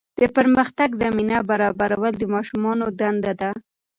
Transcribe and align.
د 0.19 0.21
پرمختګ 0.37 0.89
زمینه 1.03 1.37
برابرول 1.49 2.13
د 2.17 2.23
ماشومانو 2.33 2.85
دنده 2.99 3.33
ده. 3.41 3.51